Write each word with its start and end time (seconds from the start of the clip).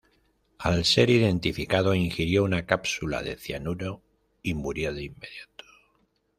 Al 0.57 0.83
ser 0.83 1.11
identificado 1.11 1.93
ingirió 1.93 2.43
una 2.43 2.65
cápsula 2.65 3.21
de 3.21 3.35
cianuro 3.35 4.01
y 4.41 4.55
murió 4.55 4.91
de 4.95 5.03
inmediato. 5.03 5.63